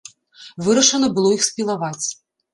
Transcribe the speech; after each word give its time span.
Вырашана 0.67 1.11
было 1.19 1.29
іх 1.37 1.45
спілаваць. 1.51 2.05